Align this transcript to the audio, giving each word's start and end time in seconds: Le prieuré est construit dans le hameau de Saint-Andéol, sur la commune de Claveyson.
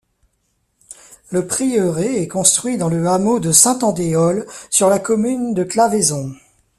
Le 1.29 1.45
prieuré 1.45 2.23
est 2.23 2.27
construit 2.27 2.75
dans 2.75 2.89
le 2.89 3.05
hameau 3.07 3.39
de 3.39 3.51
Saint-Andéol, 3.51 4.47
sur 4.71 4.89
la 4.89 4.97
commune 4.97 5.53
de 5.53 5.63
Claveyson. 5.63 6.33